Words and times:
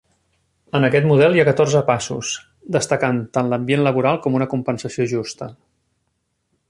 En 0.77 0.85
aquest 0.87 1.05
model 1.09 1.35
hi 1.35 1.41
ha 1.43 1.45
catorze 1.49 1.81
passos, 1.89 2.31
destacant 2.77 3.19
tant 3.39 3.51
l'ambient 3.53 3.85
laboral 3.89 4.19
com 4.25 4.39
una 4.41 4.49
compensació 4.55 5.07
justa. 5.13 5.51